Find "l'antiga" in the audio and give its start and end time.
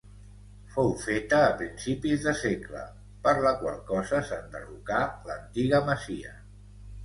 5.31-5.87